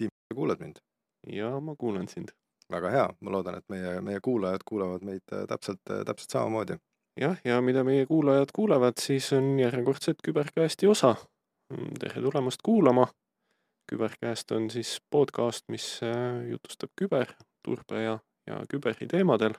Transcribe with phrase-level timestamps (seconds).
[0.00, 0.78] Siim, sa kuulad mind?
[1.28, 2.28] ja ma kuulan sind.
[2.72, 6.78] väga hea, ma loodan, et meie, meie kuulajad kuulavad meid äh, täpselt, äh, täpselt samamoodi.
[7.20, 11.14] jah, ja mida meie kuulajad kuulevad, siis on järjekordselt Küberkäesti osa.
[11.98, 13.06] tere tulemast kuulama.
[13.92, 19.54] küberkäest on siis podcast, mis äh, jutustab küber, turbe ja, ja küberi teemadel.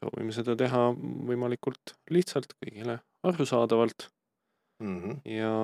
[0.00, 0.88] proovime seda teha
[1.28, 4.08] võimalikult lihtsalt, kõigile arusaadavalt
[4.82, 5.02] mm.
[5.02, 5.20] -hmm.
[5.24, 5.54] ja,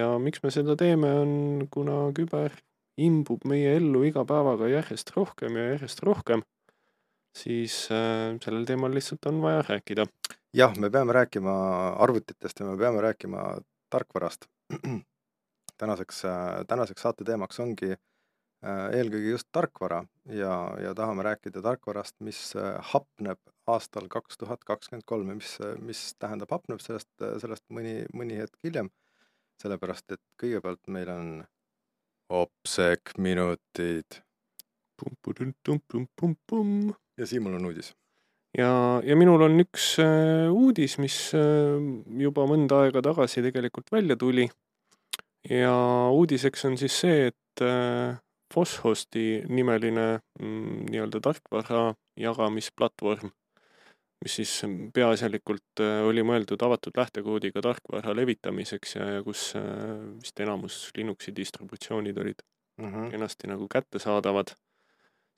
[0.00, 2.52] ja miks me seda teeme, on kuna küber
[2.96, 6.42] imbub meie ellu iga päevaga järjest rohkem ja järjest rohkem,
[7.36, 10.06] siis äh, sellel teemal lihtsalt on vaja rääkida.
[10.56, 11.56] jah, me peame rääkima
[12.00, 13.58] arvutitest ja me peame rääkima
[13.90, 14.46] tarkvarast.
[15.80, 16.22] tänaseks,
[16.68, 22.78] tänaseks saate teemaks ongi äh, eelkõige just tarkvara ja, ja tahame rääkida tarkvarast, mis äh,
[22.92, 27.10] hapneb aastal kaks tuhat kakskümmend kolm ja mis, mis tähendab hapneb, sellest,
[27.42, 28.90] sellest mõni, mõni hetk hiljem.
[29.56, 31.28] sellepärast, et kõigepealt meil on
[32.28, 34.22] Opsek minutid.
[37.18, 37.92] ja Siimul on uudis.
[38.58, 41.76] ja, ja minul on üks äh, uudis, mis äh,
[42.22, 44.48] juba mõnda aega tagasi tegelikult välja tuli.
[45.50, 45.74] ja
[46.10, 48.18] uudiseks on siis see, et äh,
[48.54, 53.30] Foshosti nimeline mm, nii-öelda tarkvara jagamisplatvorm
[54.24, 54.52] mis siis
[54.96, 59.64] peaasjalikult äh, oli mõeldud avatud lähtekoodiga tarkvara levitamiseks ja, ja kus äh,
[60.22, 62.40] vist enamus Linuxi distributsioonid olid
[62.80, 63.10] mm -hmm.
[63.10, 64.54] kenasti nagu kättesaadavad.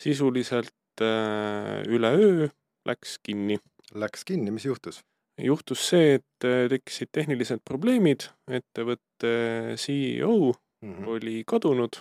[0.02, 2.48] sisuliselt äh, üleöö
[2.86, 3.58] läks kinni.
[3.94, 5.04] Läks kinni, mis juhtus?
[5.38, 9.30] juhtus see, et tekkisid tehnilised probleemid, ettevõtte
[9.76, 11.08] CEO mm -hmm.
[11.08, 12.00] oli kadunud,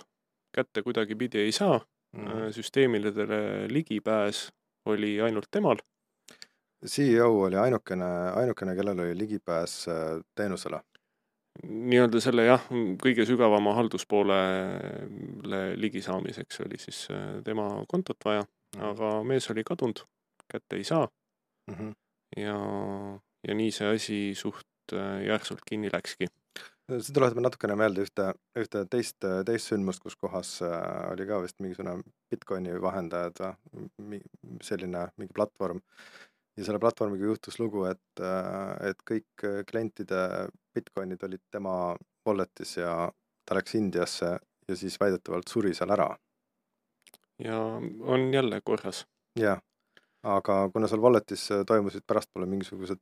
[0.54, 2.52] kätte kuidagipidi ei saa mm, -hmm.
[2.52, 4.52] süsteemidele ligipääs
[4.86, 5.78] oli ainult temal
[6.86, 8.06] CEO oli ainukene,
[8.38, 10.80] ainukene, kellel oli ligipääs äh, teenusele?
[11.66, 12.68] nii-öelda selle jah,
[13.02, 18.44] kõige sügavama halduspoolele ligi saamiseks oli siis äh, tema kontot vaja,
[18.76, 18.84] mhm.
[18.92, 20.04] aga mees oli kadunud,
[20.46, 21.74] kätte ei saa mm.
[21.74, 21.94] -hmm.
[22.44, 22.58] ja,
[23.48, 26.30] ja nii see asi suht äh, järsult kinni läkski.
[26.88, 30.62] see tuletab natukene meelde ühte, ühte teist, teist sündmust, kus kohas
[31.10, 33.42] oli ka vist mingisugune Bitcoini vahendajad
[33.98, 34.22] või
[34.62, 35.82] selline mingi platvorm
[36.58, 40.22] ja selle platvormiga juhtus lugu, et, äh, et kõik äh, klientide
[40.74, 41.74] Bitcoinid olid tema
[42.26, 42.94] wallet'is ja
[43.46, 44.32] ta läks Indiasse
[44.68, 46.08] ja siis väidetavalt suri seal ära.
[47.44, 47.58] ja
[48.14, 49.06] on jälle korras.
[49.38, 49.60] jah,
[50.22, 53.00] aga kuna seal wallet'is äh, toimusid pärastpoole mingisugused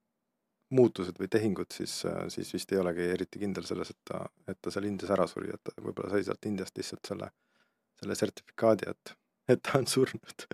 [0.76, 1.92] muutused või tehingud, siis,
[2.34, 5.52] siis vist ei olegi eriti kindel selles, et ta, et ta seal Indias ära suri,
[5.54, 7.28] et ta võib-olla sai sealt Indiast lihtsalt selle,
[8.00, 9.12] selle sertifikaadi, et
[9.52, 10.46] et ta on surnud.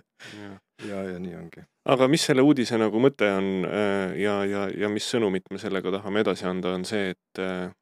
[0.87, 1.65] ja, ja nii ongi.
[1.89, 5.91] aga mis selle uudise nagu mõte on äh, ja, ja, ja mis sõnumit me sellega
[5.97, 7.73] tahame edasi anda, on see, et äh,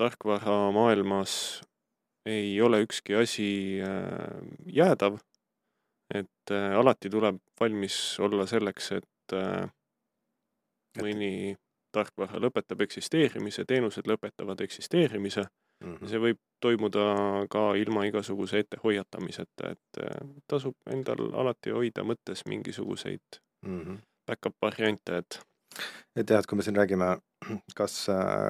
[0.00, 1.62] tarkvara maailmas
[2.26, 3.48] ei ole ükski asi
[3.84, 5.20] äh, jäädav.
[6.14, 9.34] et alati tuleb valmis olla selleks, et
[11.02, 11.56] mõni
[11.90, 15.48] tarkvara lõpetab eksisteerimise, teenused lõpetavad eksisteerimise
[15.84, 15.94] mm.
[15.94, 16.08] -hmm.
[16.08, 17.04] see võib toimuda
[17.50, 23.98] ka ilma igasuguse ettehoiatamiseta, et äh, tasub endal alati hoida mõttes mingisuguseid mm -hmm.
[24.26, 25.40] back-up variante, et.
[26.16, 27.16] et jah, et kui me siin räägime
[27.80, 28.06] kas,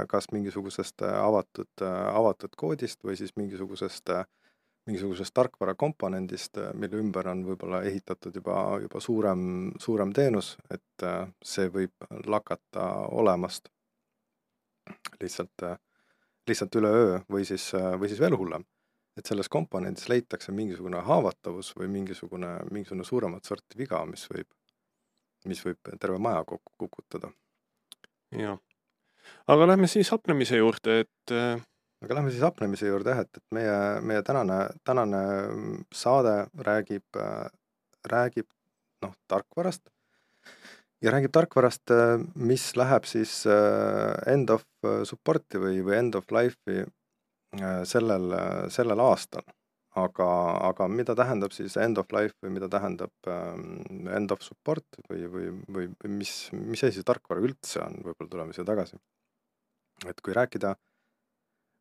[0.09, 4.11] kas mingisugusest avatud, avatud koodist või siis mingisugusest,
[4.87, 11.07] mingisugusest tarkvara komponendist, mille ümber on võib-olla ehitatud juba, juba suurem, suurem teenus, et
[11.45, 13.69] see võib lakata olemast
[15.21, 15.63] lihtsalt
[16.49, 18.65] lihtsalt üleöö või siis, või siis veel hullem,
[19.17, 24.49] et selles komponendis leitakse mingisugune haavatavus või mingisugune, mingisugune suuremat sorti viga, mis võib,
[25.47, 27.33] mis võib terve maja kokku kukutada.
[28.37, 28.59] jah,
[29.47, 31.63] aga lähme siis hapnemise juurde, et äh,
[32.05, 35.23] aga lähme siis hapnemise juurde jah, et, et meie, meie tänane, tänane
[35.95, 37.21] saade räägib,
[38.11, 38.49] räägib
[39.03, 39.89] noh, tarkvarast
[41.05, 46.17] ja räägib tarkvarast, äh, mis läheb siis äh, end of äh, support'i või, või end
[46.19, 46.87] of life'i
[47.89, 48.35] sellel,
[48.75, 49.45] sellel aastal.
[49.97, 50.27] aga,
[50.67, 53.79] aga mida tähendab siis end of life või mida tähendab ähm,
[54.13, 55.87] end of support või, või, või,
[56.19, 58.99] mis, mis asi see tarkvara üldse on, võib-olla tuleme siia tagasi.
[60.05, 60.75] et kui rääkida,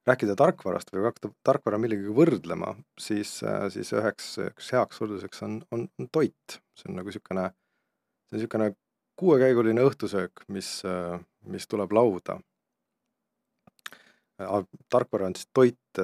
[0.08, 3.42] rääkida tarkvarast või hakata tarkvara millegagi võrdlema, siis,
[3.76, 6.62] siis üheks, üks heaks võrdluseks on, on toit.
[6.78, 7.50] see on nagu niisugune,
[8.30, 8.72] see on niisugune
[9.16, 10.82] kuuekäiguline õhtusöök, mis,
[11.48, 12.40] mis tuleb lauda.
[14.90, 16.02] tarkvara on siis toit,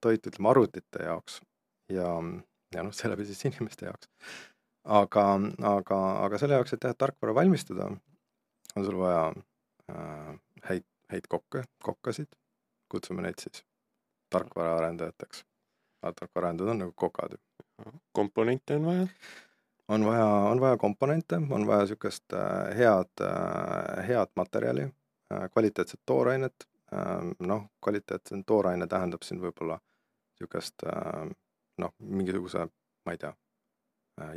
[0.00, 1.40] toit ütleme arvutite jaoks
[1.92, 2.08] ja,
[2.74, 4.08] ja noh, seeläbi siis inimeste jaoks.
[4.84, 5.24] aga,
[5.70, 7.90] aga, aga selle jaoks, et jah, tarkvara valmistada,
[8.76, 9.24] on sul vaja
[9.92, 10.32] äh,
[10.68, 12.30] häid, häid kokke, kokkasid,
[12.92, 13.64] kutsume neid siis
[14.34, 15.44] tarkvaraarendajateks.
[16.04, 17.38] tarkvaraarendajad on nagu kokad.
[18.12, 19.06] komponente on vaja?
[19.88, 24.82] On vaja, on vaja komponente, on vaja niisugust äh, head, äh, head materjali,
[25.32, 26.68] äh, kvaliteetset toorainet,
[27.38, 30.86] noh, kvaliteetne tooraine tähendab siin võib-olla niisugust
[31.78, 32.62] noh, mingisuguse,
[33.04, 33.34] ma ei tea,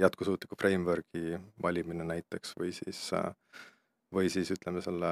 [0.02, 3.06] jätkusuutliku framework'i valimine näiteks või siis
[4.12, 5.12] või siis ütleme, selle,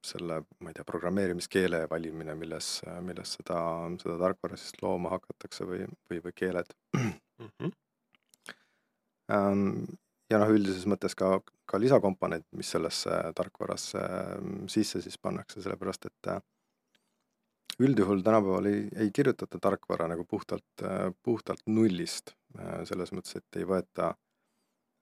[0.00, 2.70] selle, ma ei tea, programmeerimiskeele valimine, milles,
[3.04, 3.60] milles seda,
[4.00, 7.12] seda tarkvara siis looma hakatakse või, või, või keeled mm.
[7.44, 7.76] -hmm
[9.28, 11.38] ja noh, üldises mõttes ka,
[11.68, 16.40] ka lisakomponent, mis sellesse tarkvarasse ähm, sisse siis pannakse, sellepärast et äh,
[17.84, 22.34] üldjuhul tänapäeval ei, ei kirjutata tarkvara nagu puhtalt, äh, puhtalt nullist.
[22.58, 24.14] Äh, selles mõttes, et ei võeta,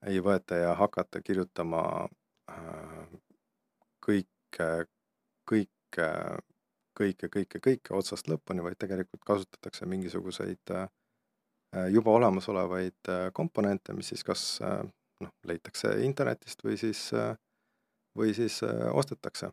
[0.07, 1.83] ei võeta ja hakata kirjutama
[4.07, 4.69] kõike,
[5.51, 6.11] kõike,
[6.95, 10.89] kõike, kõike, kõike otsast lõpuni, vaid tegelikult kasutatakse mingisuguseid Äh,
[11.93, 14.81] juba olemasolevaid äh, komponente, mis siis kas äh,
[15.21, 17.11] noh, leitakse internetist või siis,
[18.17, 18.61] või siis
[18.93, 19.51] ostetakse.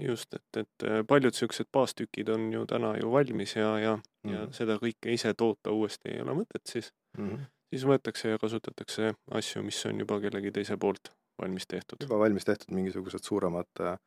[0.00, 4.34] just, et, et paljud niisugused baastükid on ju täna ju valmis ja, ja mm, -hmm.
[4.34, 4.52] ja mhm.
[4.52, 7.28] seda kõike ise toota uuesti ei ole mõtet siis mm.
[7.28, 7.44] -hmm.
[7.74, 11.12] siis võetakse ja kasutatakse asju, mis on juba kellegi teise poolt
[11.42, 11.96] valmis tehtud.
[12.02, 13.98] juba valmis tehtud mingisugused suuremad,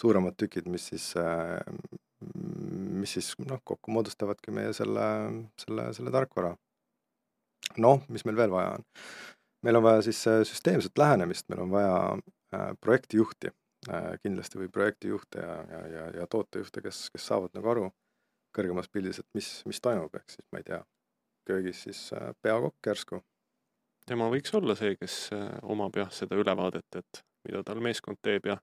[0.00, 1.14] suuremad tükid, mis siis
[3.00, 5.06] mis siis noh, kokku moodustavadki meie selle,
[5.60, 6.54] selle, selle tarkvara.
[7.78, 8.86] noh, mis meil veel vaja on?
[9.64, 11.96] meil on vaja siis äh, süsteemset lähenemist, meil on vaja
[12.54, 13.50] äh, projektijuhti
[13.88, 17.90] äh, kindlasti või projektijuhte ja, ja, ja, ja tootejuhte, kes, kes saavad nagu aru
[18.56, 20.80] kõrgemas pildis, et mis, mis toimub, ehk siis ma ei tea,
[21.48, 23.22] köögis siis äh, peakokk järsku.
[24.06, 28.50] tema võiks olla see, kes äh, omab jah, seda ülevaadet, et mida tal meeskond teeb
[28.50, 28.58] ja,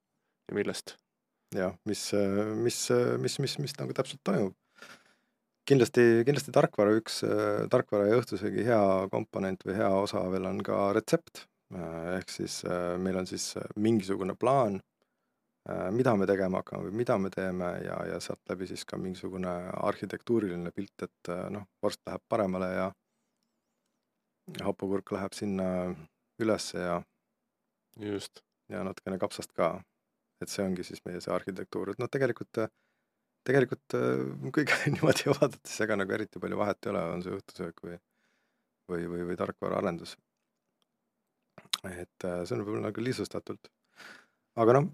[0.47, 0.97] ja millest
[1.55, 2.01] jah, mis,
[2.63, 2.79] mis,
[3.19, 4.55] mis, mis, mis nagu täpselt toimub.
[5.67, 7.21] kindlasti, kindlasti tarkvara üks,
[7.71, 11.47] tarkvara ja õhtusöögi hea komponent või hea osa veel on ka retsept.
[12.17, 12.61] ehk siis
[13.03, 14.79] meil on siis mingisugune plaan,
[15.91, 19.51] mida me tegema hakkame või mida me teeme ja, ja sealt läbi siis ka mingisugune
[19.83, 22.87] arhitektuuriline pilt, et noh, vorst läheb paremale ja
[24.63, 25.67] hapukurk läheb sinna
[26.39, 27.01] ülesse ja
[27.99, 28.43] just.
[28.69, 29.81] ja natukene kapsast ka
[30.41, 32.61] et see ongi siis meie see arhitektuur, et noh, tegelikult,
[33.47, 33.97] tegelikult
[34.55, 37.97] kõige niimoodi vaadates ega nagu eriti palju vahet ei ole, on see õhtusöök või,
[38.91, 40.15] või, või, või tarkvaraarendus.
[41.89, 43.71] et see on võib-olla nagu lihtsustatult.
[44.63, 44.91] aga noh,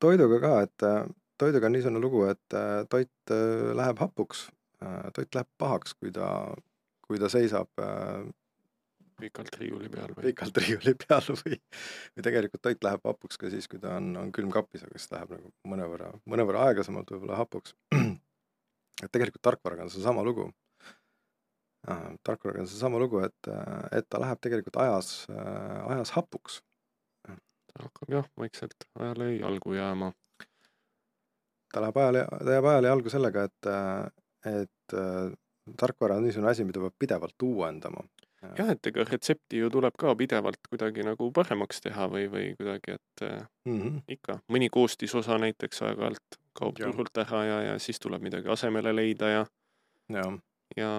[0.00, 0.88] toiduga ka, et
[1.40, 2.58] toiduga on niisugune lugu, et
[2.92, 3.34] toit
[3.76, 4.48] läheb hapuks,
[5.16, 6.28] toit läheb pahaks, kui ta,
[7.04, 7.68] kui ta seisab
[9.20, 10.30] pikalt riiuli peal või?
[10.30, 11.58] pikalt riiuli peal või,
[12.14, 15.34] või tegelikult toit läheb hapuks ka siis, kui ta on, on külmkapis, aga siis läheb
[15.36, 17.76] nagu mõnevõrra, mõnevõrra aeglasemalt võib-olla hapuks.
[19.04, 20.50] et tegelikult tarkvaraga on seesama lugu.
[22.26, 23.52] tarkvaraga on seesama lugu, et,
[23.96, 26.60] et ta läheb tegelikult ajas, ajas hapuks.
[27.26, 30.12] ta hakkab jah, vaikselt ajale jalgu jääma.
[31.72, 33.70] ta läheb ajale, ta jääb ajale jalgu sellega, et,
[34.50, 34.98] et
[35.76, 38.04] tarkvara on niisugune asi, mida peab pidevalt uuendama
[38.42, 42.96] jah, et ega retsepti ju tuleb ka pidevalt kuidagi nagu paremaks teha või, või kuidagi,
[42.96, 43.24] et
[43.68, 44.02] mm -hmm.
[44.08, 49.28] ikka mõni koostisosa näiteks aeg-ajalt kaob turult ära ja, ja siis tuleb midagi asemele leida
[49.28, 49.46] ja
[50.10, 50.24] ja,
[50.76, 50.90] ja,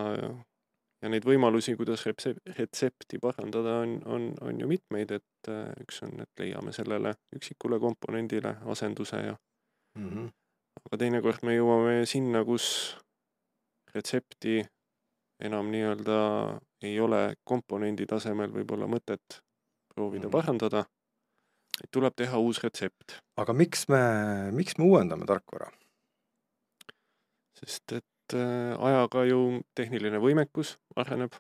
[1.01, 6.17] ja neid võimalusi, kuidas retsepti parandada, on, on, on ju mitmeid, et äh, üks on,
[6.23, 9.37] et leiame sellele üksikule komponendile asenduse ja
[9.99, 10.29] mm -hmm.
[10.85, 12.97] aga teinekord me jõuame sinna, kus
[13.95, 14.61] retsepti
[15.41, 16.17] enam nii-öelda
[16.85, 19.41] ei ole komponendi tasemel võib-olla mõtet
[19.93, 20.33] proovida mm.
[20.33, 20.85] parandada,
[21.83, 23.19] et tuleb teha uus retsept.
[23.41, 24.01] aga miks me,
[24.55, 25.71] miks me uuendame tarkvara?
[27.61, 31.35] sest et äh, ajaga ju tehniline võimekus areneb,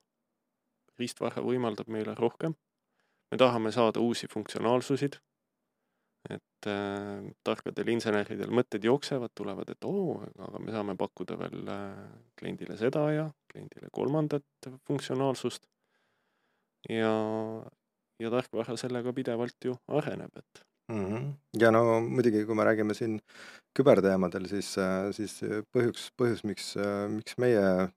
[1.01, 2.53] riistvara võimaldab meile rohkem,
[3.31, 5.17] me tahame saada uusi funktsionaalsusid
[6.29, 12.01] et äh, tarkadel inseneridel mõtted jooksevad, tulevad, et oo, aga me saame pakkuda veel äh,
[12.37, 15.65] kliendile seda ja kliendile kolmandat funktsionaalsust.
[16.89, 17.13] ja,
[18.21, 21.05] ja tarkvara sellega pidevalt ju areneb, et mm.
[21.05, 21.33] -hmm.
[21.59, 23.19] ja no muidugi, kui me räägime siin
[23.77, 25.39] küberteemadel, siis, äh, siis
[25.73, 27.89] põhjus, põhjus, miks, äh, miks meie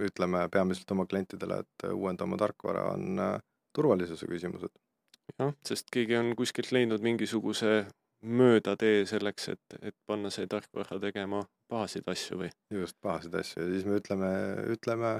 [0.00, 3.36] ütleme peamiselt oma klientidele, et uuenda oma tarkvara, on äh,
[3.76, 4.72] turvalisuse küsimused
[5.38, 7.86] jah, sest keegi on kuskilt leidnud mingisuguse
[8.22, 12.52] möödatee selleks, et, et panna see tarkvara tegema pahasid asju või?
[12.70, 14.30] just, pahasid asju ja siis me ütleme,
[14.76, 15.16] ütleme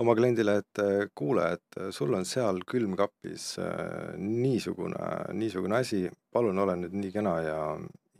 [0.00, 0.82] oma kliendile, et
[1.14, 7.34] kuule, et sul on seal külmkapis äh, niisugune, niisugune asi, palun ole nüüd nii kena
[7.44, 7.58] ja,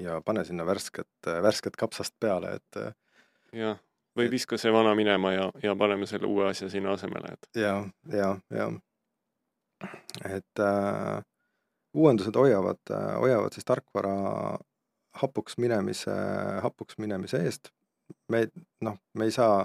[0.01, 2.83] ja pane sinna värsket, värsket kapsast peale, et
[3.57, 3.81] jah,
[4.17, 7.51] või viska see vana minema ja, ja paneme selle uue asja sinna asemele, et.
[7.63, 7.75] ja,
[8.13, 8.71] ja, ja.
[10.25, 11.21] Et äh,
[11.95, 14.15] uuendused hoiavad äh,, hoiavad siis tarkvara
[15.21, 16.15] hapuks minemise,
[16.63, 17.73] hapuks minemise eest.
[18.31, 18.47] me,
[18.83, 19.65] noh, me ei saa,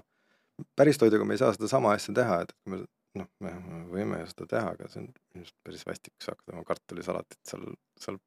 [0.77, 2.83] päristoiduga me ei saa sedasama asja teha, et kui me
[3.19, 3.51] noh, me
[3.91, 7.39] võime ju seda teha, aga see on ilmselt päris vastik, kui sa hakkad oma kartulisalatit
[7.47, 7.67] seal,
[8.01, 8.19] seal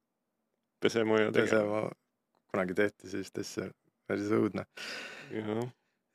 [0.82, 1.88] pesema ja tegema.
[2.52, 3.68] kunagi tehti sellist asja,
[4.08, 4.64] päris õudne.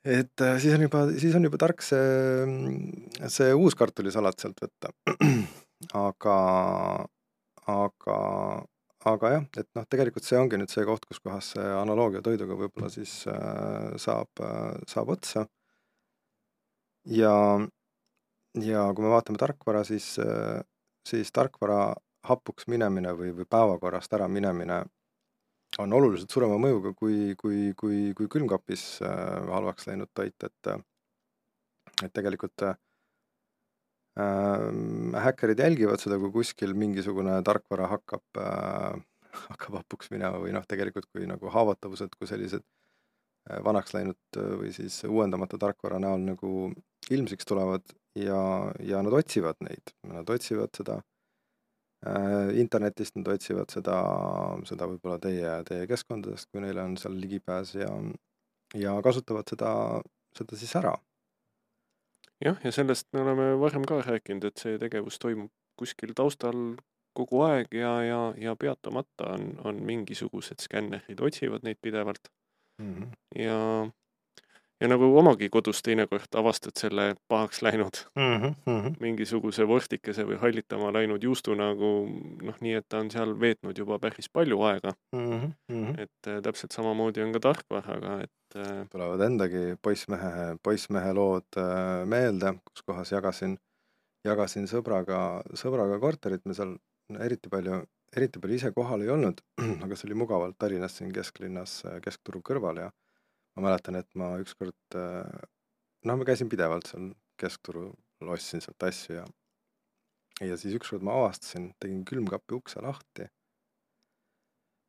[0.04, 4.92] et äh, siis on juba, siis on juba tark see, see uus kartulisalat sealt võtta.
[5.92, 6.36] Aga,
[7.66, 8.18] aga,
[9.04, 12.56] aga jah, et noh, tegelikult see ongi nüüd see koht, kus kohas see analoogia toiduga
[12.58, 15.46] võib-olla siis äh, saab äh,, saab otsa.
[17.04, 17.34] ja,
[18.60, 20.62] ja kui me vaatame tarkvara, siis äh,,
[21.08, 24.84] siis tarkvara hapuks minemine või, või päevakorrast ära minemine
[25.82, 30.74] on oluliselt suurema mõjuga kui, kui, kui, kui külmkapis äh, halvaks läinud toit, et
[32.02, 32.76] et tegelikult äh,
[34.14, 39.00] häkkerid jälgivad seda, kui kuskil mingisugune tarkvara hakkab äh,,
[39.50, 44.52] hakkab hapuks minema või noh, tegelikult kui nagu haavatavused kui sellised äh, vanaks läinud äh,
[44.60, 46.52] või siis uuendamata tarkvara näol nagu
[47.10, 47.82] ilmsiks tulevad
[48.14, 48.38] ja,
[48.78, 51.00] ja nad otsivad neid, nad otsivad seda
[52.06, 53.94] Äh, internetist nad otsivad seda,
[54.68, 57.88] seda võib-olla teie, teie keskkondadest, kui neil on seal ligipääs ja,
[58.76, 59.70] ja kasutavad seda,
[60.36, 60.92] seda siis ära.
[62.44, 66.76] Jah, ja sellest me oleme varem ka rääkinud, et see tegevus toimub kuskil taustal
[67.14, 72.30] kogu aeg ja, ja, ja peatamata on, on mingisugused skännerid, otsivad neid pidevalt
[72.82, 72.94] mm.
[72.94, 73.12] -hmm.
[73.42, 73.58] ja
[74.84, 78.96] ja nagu omagi kodus teinekord avastad selle pahaks läinud mm -hmm, mm -hmm.
[79.00, 81.90] mingisuguse vorstikese või hallitama läinud juustu nagu
[82.42, 85.52] noh, nii et ta on seal veetnud juba päris palju aega mm.
[85.72, 86.00] -hmm.
[86.04, 92.04] et äh, täpselt samamoodi on ka tarkvaraga, et äh, tulevad endagi poissmehe, poissmehe lood äh,
[92.06, 93.56] meelde, kus kohas jagasin,
[94.24, 95.20] jagasin sõbraga,
[95.54, 96.76] sõbraga korterit, me seal
[97.20, 97.80] eriti palju,
[98.16, 99.40] eriti palju ise kohal ei olnud,
[99.84, 102.90] aga see oli mugavalt Tallinnas siin kesklinnas, keskturu kõrval ja
[103.54, 105.46] ma mäletan, et ma ükskord, äh,
[106.04, 107.92] noh, ma käisin pidevalt seal keskturul,
[108.24, 109.24] ostsin sealt asju ja
[110.42, 113.28] ja siis ükskord ma avastasin, tegin külmkapi ukse lahti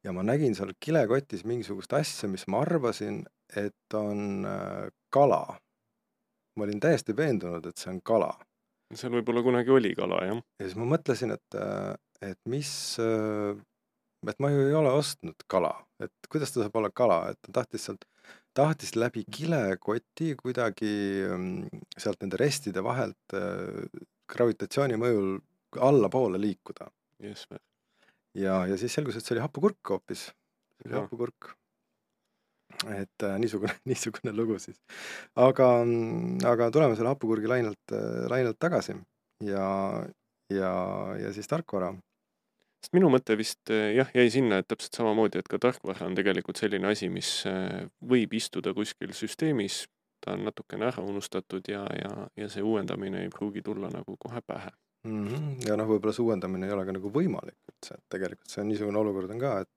[0.06, 3.24] ja ma nägin seal kilekotis mingisugust asja, mis ma arvasin,
[3.58, 5.60] et on äh, kala.
[6.56, 8.32] ma olin täiesti veendunud, et see on kala.
[8.96, 10.42] seal võib-olla kunagi oli kala, jah.
[10.60, 11.94] ja siis ma mõtlesin, et, äh,
[12.32, 12.72] et mis,
[14.30, 17.60] et ma ju ei ole ostnud kala, et kuidas ta saab olla kala, et ta
[17.62, 18.06] tahtis sealt
[18.56, 20.94] tahtis läbi kilekoti kuidagi
[21.28, 23.84] mm, sealt nende restide vahelt äh,
[24.32, 25.36] gravitatsiooni mõjul
[25.84, 26.88] allapoole liikuda.
[27.24, 27.46] Yes,
[28.36, 30.30] ja, ja siis selgus, et see oli hapukurk hoopis,
[30.80, 31.54] see oli hapukurk.
[32.92, 34.80] et äh, niisugune, niisugune lugu siis.
[35.36, 38.98] aga, mm, aga tuleme selle hapukurgi lainelt, äh, lainelt tagasi
[39.44, 39.68] ja,
[40.52, 40.74] ja,
[41.20, 41.94] ja siis tarkvara
[42.86, 46.16] sest minu mõte vist eh, jah, jäi sinna, et täpselt samamoodi, et ka tarkvara on
[46.18, 49.86] tegelikult selline asi, mis eh, võib istuda kuskil süsteemis,
[50.22, 54.42] ta on natukene ära unustatud ja, ja, ja see uuendamine ei pruugi tulla nagu kohe
[54.46, 54.70] pähe
[55.06, 55.26] mm.
[55.28, 55.50] -hmm.
[55.68, 58.70] ja noh, võib-olla see uuendamine ei ole ka nagu võimalik üldse, et tegelikult see on
[58.70, 59.74] niisugune olukord on ka, et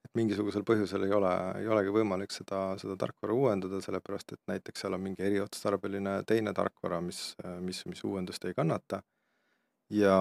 [0.00, 1.30] et mingisugusel põhjusel ei ole,
[1.60, 6.54] ei olegi võimalik seda, seda tarkvara uuendada, sellepärast et näiteks seal on mingi eriotstarbeline teine
[6.56, 9.02] tarkvara, mis, mis, mis uuendust ei kannata.
[9.92, 10.16] ja,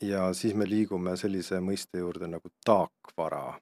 [0.00, 3.58] ja siis me liigume sellise mõiste juurde nagu taakvara.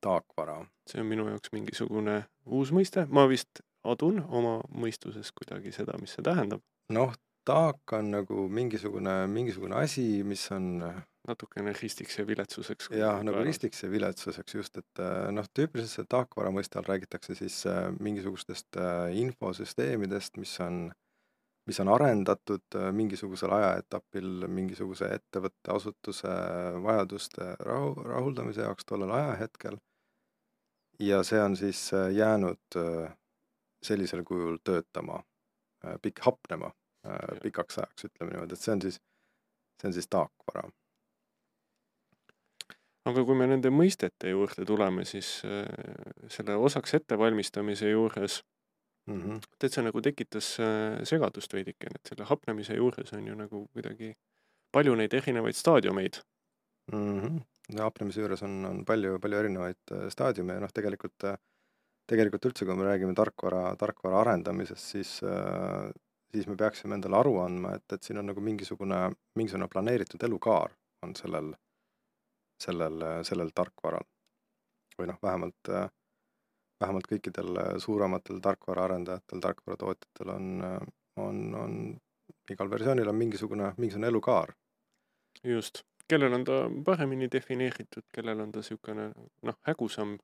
[0.00, 0.64] taakvara.
[0.90, 6.16] see on minu jaoks mingisugune uus mõiste, ma vist adun oma mõistuses kuidagi seda, mis
[6.16, 6.62] see tähendab.
[6.90, 10.82] noh, taak on nagu mingisugune, mingisugune asi, mis on
[11.28, 12.90] natukene ristiks ja viletsuseks.
[12.98, 15.02] jah, nagu ristiks ja viletsuseks just, et
[15.34, 17.62] noh, tüüpiliselt see taakvara mõiste all räägitakse siis
[18.00, 18.78] mingisugustest
[19.22, 20.88] infosüsteemidest, mis on
[21.66, 26.34] mis on arendatud äh, mingisugusel ajaetapil mingisuguse ettevõtte, asutuse
[26.82, 29.78] vajaduste rahu, rahuldamise jaoks tollel ajahetkel.
[30.98, 33.14] ja see on siis äh, jäänud äh,
[33.82, 35.22] sellisel kujul töötama,
[36.02, 36.70] pikk, hapnema
[37.42, 38.98] pikaks ajaks, ütleme niimoodi, et see on siis,
[39.80, 40.68] see on siis taakvara.
[43.10, 45.32] aga kui me nende mõistete juurde tuleme, siis
[46.36, 48.38] selle osaks ettevalmistamise juures
[49.06, 49.22] mm.
[49.22, 49.40] -hmm.
[49.58, 54.12] täitsa nagu tekitas äh, segadust veidikene, et selle hapnemise juures on ju nagu kuidagi
[54.72, 56.20] palju neid erinevaid staadiumeid
[56.92, 57.20] mm.
[57.20, 57.40] -hmm.
[57.76, 61.36] ja hapnemise juures on, on palju, palju erinevaid äh, staadiume ja noh, tegelikult, äh,
[62.06, 65.20] tegelikult üldse, kui me räägime tarkvara, tarkvara arendamisest, siis
[66.32, 69.00] siis me peaksime endale aru andma, et, et siin on nagu mingisugune,
[69.38, 70.72] mingisugune planeeritud elukaar
[71.04, 71.52] on sellel,
[72.62, 74.06] sellel, sellel tarkvaral.
[74.98, 75.86] või noh, vähemalt äh,
[76.82, 80.50] vähemalt kõikidel äh, suurematel tarkvaraarendajatel, tarkvaratootjatel on,
[81.22, 81.78] on, on
[82.50, 84.54] igal versioonil on mingisugune, mingisugune elukaar.
[85.44, 89.08] just, kellel on ta paremini defineeritud, kellel on ta niisugune
[89.48, 90.16] noh, hägusam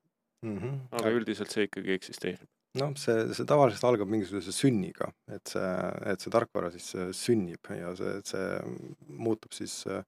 [0.45, 0.79] mm, -hmm.
[0.91, 2.47] aga üldiselt see ikkagi eksisteerib.
[2.79, 5.73] noh, see, see tavaliselt algab mingisuguse sünniga, et see,
[6.11, 8.47] et see tarkvara siis sünnib ja see, see
[9.07, 10.03] muutub siis äh,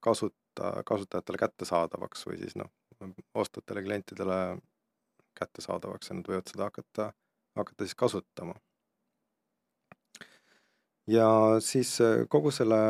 [0.00, 2.70] kasuta, kasutajatele kättesaadavaks või siis noh,
[3.34, 4.40] ostjatele, klientidele
[5.40, 7.10] kättesaadavaks ja nad võivad seda hakata,
[7.58, 8.56] hakata siis kasutama.
[11.10, 11.28] ja
[11.64, 12.80] siis äh, kogu selle,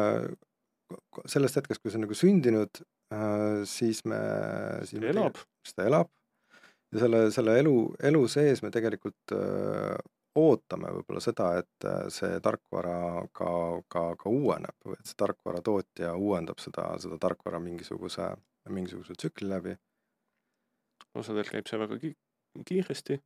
[1.26, 2.82] sellest hetkest, kui see on nagu sündinud,
[3.14, 4.20] äh, siis me,
[4.84, 5.40] siis me elab.
[5.64, 6.10] siis ta elab
[6.92, 7.76] ja selle, selle elu,
[8.10, 13.50] elu sees me tegelikult öö, äh, ootame võib-olla seda, et see tarkvara ka,
[13.90, 18.28] ka, ka uueneb või et see tarkvara tootja uuendab seda, seda tarkvara mingisuguse,
[18.70, 19.76] mingisuguse tsükli läbi.
[21.18, 21.98] osadel käib see väga
[22.66, 23.20] kiiresti,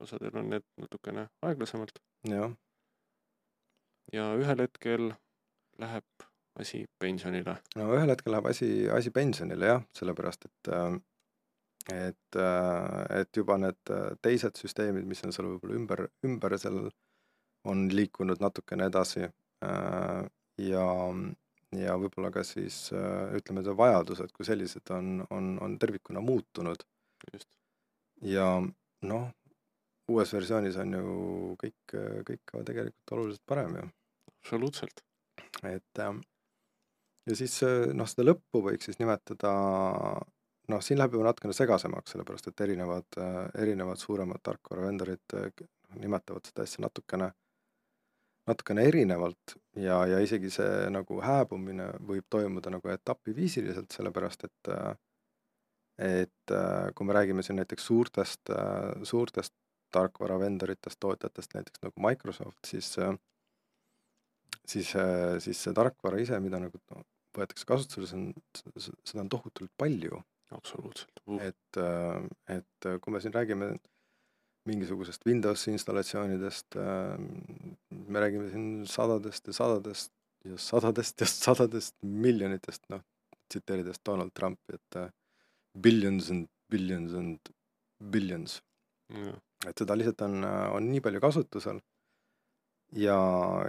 [0.00, 2.00] osadel on need natukene aeglasemalt
[4.12, 5.12] ja ühel hetkel
[5.80, 6.28] läheb
[6.60, 7.56] asi pensionile.
[7.76, 10.96] no ühel hetkel läheb asi, asi pensionile jah, sellepärast et äh,
[11.90, 16.82] et, äh, et juba need äh, teised süsteemid, mis on seal võib-olla ümber, ümber seal,
[17.68, 20.84] on liikunud natukene edasi ja,
[21.76, 22.78] ja võib-olla ka siis
[23.36, 26.86] ütleme, see vajadused kui sellised on, on, on tervikuna muutunud.
[28.26, 28.46] Ja
[29.06, 29.28] noh,
[30.10, 31.14] uues versioonis on ju
[31.60, 31.94] kõik,
[32.26, 33.86] kõik ka tegelikult oluliselt parem ju.
[34.40, 35.04] absoluutselt.
[35.64, 36.20] et ähm,
[37.28, 37.60] ja siis
[37.94, 39.52] noh, seda lõppu võiks siis nimetada
[40.70, 43.20] noh, siin läheb juba natukene segasemaks, sellepärast et erinevad,
[43.58, 45.38] erinevad suuremad tarkvaravendorid
[45.98, 47.30] nimetavad seda asja natukene,
[48.50, 54.92] natukene erinevalt ja, ja isegi see nagu hääbumine võib toimuda nagu etapiviisiliselt, sellepärast et äh,
[56.00, 59.52] et äh, kui me räägime siin näiteks suurtest, äh, suurtest
[59.92, 63.12] tarkvaravendoritest, tootjatest, näiteks nagu Microsoft, siis, äh,
[64.64, 64.94] siis,
[65.44, 67.04] siis see tarkvara ise, mida nagu no,
[67.36, 70.22] võetakse kasutusele, see on, seda on tohutult palju.
[70.50, 71.38] absoluutselt uh..
[71.46, 71.78] et,
[72.50, 73.68] et kui me siin räägime
[74.66, 80.10] mingisugusest Windowsi installatsioonidest, me räägime siin sadadest ja sadadest
[80.44, 83.04] ja sadadest ja sadadest miljonitest, noh,
[83.48, 84.98] tsiteerides Donald Trumpi, et
[85.74, 87.52] billions and billions and
[88.12, 88.60] billions.
[89.66, 91.80] et seda lihtsalt on, on nii palju kasutusel
[92.96, 93.16] ja,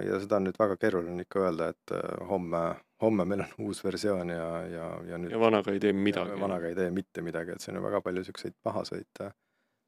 [0.06, 2.62] ja seda on nüüd väga keeruline ikka öelda, et äh, homme,
[3.02, 6.40] homme meil on uus versioon ja, ja, ja nüüd ja vanaga ei tee midagi.
[6.42, 9.24] vanaga ei tee mitte midagi, et siin on väga palju niisuguseid pahaseid,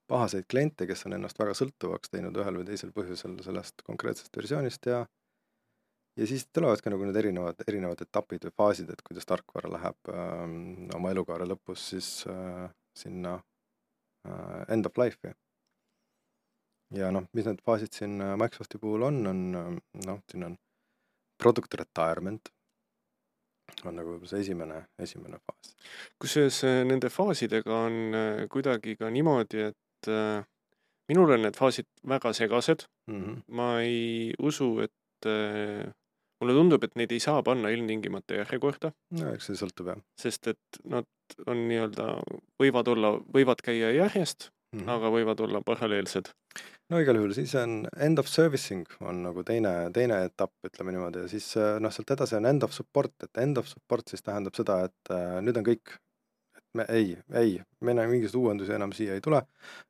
[0.10, 4.89] pahaseid kliente, kes on ennast väga sõltuvaks teinud ühel või teisel põhjusel sellest konkreetsest versioonist
[4.91, 5.04] ja
[6.17, 10.41] ja siis tulevadki nagu need erinevad, erinevad etapid või faasid, et kuidas tarkvara läheb äh,
[10.97, 13.38] oma elukaare lõpus siis äh, sinna
[14.28, 15.34] äh, end of life'i.
[16.93, 19.71] ja noh, mis need faasid siin äh, Microsofti puhul on, on äh,
[20.06, 20.58] noh, siin on
[21.41, 22.54] product retirement,
[23.84, 25.73] on nagu see esimene, esimene faas.
[26.21, 28.19] kusjuures äh, nende faasidega on
[28.54, 30.45] kuidagi ka niimoodi, et äh,
[31.10, 33.23] minul on need faasid väga segased mm.
[33.23, 33.41] -hmm.
[33.47, 34.91] ma ei usu, et
[36.43, 38.91] mulle tundub, et neid ei saa panna ilmtingimata järjekorda.
[39.19, 40.01] no eks see sõltub jah.
[40.19, 41.08] sest et nad
[41.47, 42.10] on nii-öelda,
[42.62, 44.89] võivad olla, võivad käia järjest mm, -hmm.
[44.95, 46.29] aga võivad olla paralleelsed.
[46.89, 51.25] no igal juhul siis on end of servicing on nagu teine, teine etapp, ütleme niimoodi,
[51.25, 54.56] ja siis noh, sealt edasi on end of support, et end of support siis tähendab
[54.60, 55.97] seda, et äh, nüüd on kõik,
[56.58, 59.41] et me ei, ei, meil mingisuguseid uuendusi enam siia ei tule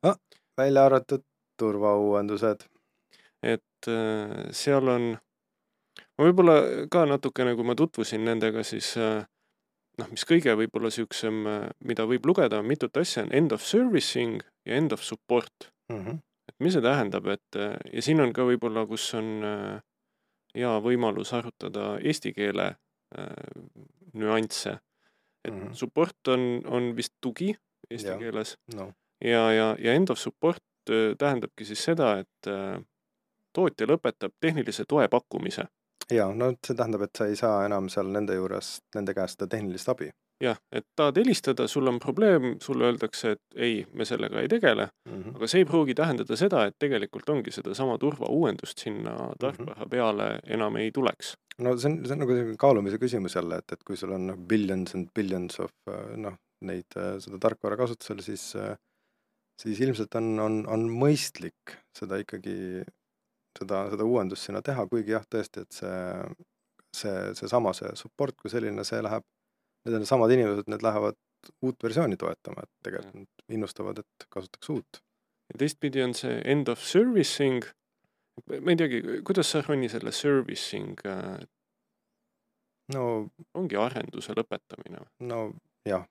[0.04, 0.16] no,,
[0.58, 1.26] välja arvatud
[1.60, 2.66] turvauuendused.
[3.44, 5.13] et äh, seal on
[6.17, 6.58] ma võib-olla
[6.91, 9.23] ka natukene, kui ma tutvusin nendega, siis äh,
[10.02, 13.65] noh, mis kõige võib-olla niisugusem, äh, mida võib lugeda, on mitut asja, on end of
[13.65, 15.99] servicing ja end of support mm.
[15.99, 16.21] -hmm.
[16.49, 19.43] et mis see tähendab, et äh, ja siin on ka võib-olla, kus on
[20.54, 22.73] hea võimalus arutada eesti keele
[23.17, 23.28] äh,
[24.13, 24.80] nüansse.
[25.43, 25.73] et mm -hmm.
[25.73, 27.56] support on, on vist tugi
[27.89, 28.17] eesti ja.
[28.17, 28.93] keeles no.
[29.21, 30.63] ja, ja, ja end of support
[31.17, 32.82] tähendabki siis seda, et äh,
[33.54, 35.65] tootja lõpetab tehnilise toe pakkumise
[36.12, 39.50] jaa, no see tähendab, et sa ei saa enam seal nende juures, nende käest seda
[39.56, 40.10] tehnilist abi.
[40.44, 44.89] jah, et tahad helistada, sul on probleem, sulle öeldakse, et ei, me sellega ei tegele
[44.89, 45.36] mm, -hmm.
[45.38, 49.38] aga see ei pruugi tähendada seda, et tegelikult ongi sedasama turvauuendust sinna mhm.
[49.39, 49.89] tarkvara mm -hmm.
[49.89, 51.36] peale enam ei tuleks.
[51.58, 54.38] no see on, see on nagu kaalumise küsimus jälle, et, et kui sul on noh,
[54.38, 55.72] billions and billions of
[56.16, 58.56] noh, neid, seda tarkvara kasutusel, siis
[59.62, 62.84] siis ilmselt on, on, on mõistlik seda ikkagi
[63.60, 66.02] seda, seda uuendust sinna teha, kuigi jah, tõesti, et see,
[66.96, 69.26] see, seesama, see support kui selline, see läheb,
[69.88, 71.20] need on samad inimesed, need lähevad
[71.66, 75.02] uut versiooni toetama, et tegelikult nad innustavad, et kasutaks uut.
[75.52, 77.66] ja teistpidi on see end of servicing,
[78.54, 81.44] ma ei teagi, kuidas sa, Ronni, selle servicing äh,
[82.96, 83.04] no,
[83.60, 85.12] ongi arenduse lõpetamine või?
[85.30, 85.44] no
[85.88, 86.08] jah,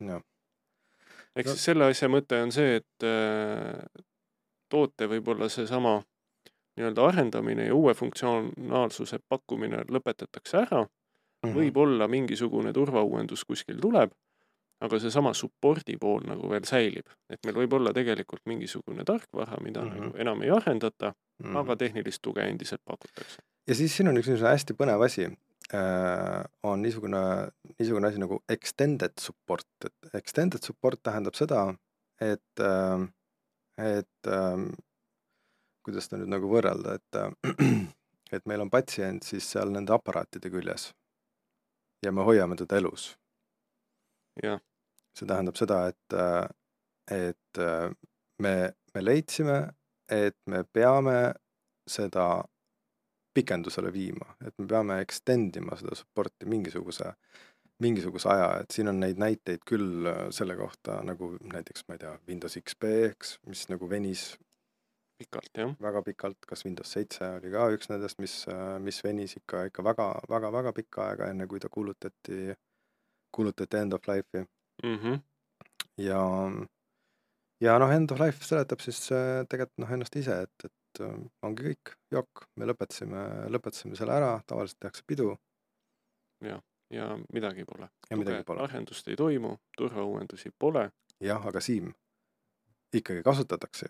[0.00, 0.24] jah,
[1.36, 4.04] ehk No- siis selle asja mõte on see, et äh,
[4.72, 5.98] toote võib-olla seesama
[6.76, 10.86] nii-öelda arendamine ja uue funktsionaalsuse pakkumine lõpetatakse ära,
[11.46, 11.56] Mhm.
[11.58, 14.12] võib-olla mingisugune turvauuendus kuskil tuleb,
[14.84, 19.82] aga seesama support'i pool nagu veel säilib, et meil võib olla tegelikult mingisugune tarkvara, mida
[19.82, 19.90] mm.
[19.90, 20.06] -hmm.
[20.06, 21.46] nagu enam ei arendata mm.
[21.46, 21.58] -hmm.
[21.62, 23.42] aga tehnilist tuge endiselt pakutakse.
[23.68, 27.22] ja siis siin on üks niisugune hästi põnev asi äh,, on niisugune,
[27.78, 31.74] niisugune asi nagu extended support, et extended support tähendab seda,
[32.20, 33.08] et äh,,
[33.78, 34.68] et äh,
[35.86, 37.86] kuidas seda nüüd nagu võrrelda, et äh,
[38.36, 40.90] et meil on patsient siis seal nende aparaatide küljes
[42.04, 43.12] ja me hoiame teda elus.
[44.42, 44.60] jah,
[45.16, 46.48] see tähendab seda, et, äh,
[47.30, 47.88] et äh,
[48.42, 48.54] me,
[48.94, 49.60] me leidsime,
[50.12, 51.32] et me peame
[51.88, 52.26] seda
[53.36, 57.12] pikendusele viima, et me peame extend ima seda support'i mingisuguse,
[57.84, 62.14] mingisuguse aja, et siin on neid näiteid küll selle kohta nagu näiteks, ma ei tea,
[62.28, 64.30] Windows XP, eks, mis nagu venis
[65.18, 68.34] pikalt jah, väga pikalt, kas Windows seitse oli ka üks nendest, mis,
[68.84, 72.54] mis venis ikka, ikka väga, väga, väga pikka aega, enne kui ta kuulutati,
[73.34, 74.96] kuulutati end of life'i mm.
[75.02, 75.20] -hmm.
[76.04, 76.20] ja,
[77.60, 81.18] ja noh, end of life seletab siis äh, tegelikult noh, ennast ise, et, et äh,
[81.42, 83.26] ongi kõik, jokk, me lõpetasime,
[83.56, 85.36] lõpetasime selle ära, tavaliselt tehakse pidu
[86.90, 87.88] ja midagi pole.
[88.10, 88.62] ja midagi pole.
[88.62, 91.92] arendust ei toimu, turvauuendusi pole, jah, aga Siim,
[92.94, 93.88] ikkagi kasutatakse